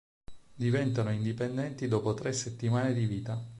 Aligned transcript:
Diventano 0.55 1.11
indipendenti 1.11 1.87
dopo 1.87 2.15
tre 2.15 2.33
settimane 2.33 2.91
di 2.91 3.05
vita. 3.05 3.47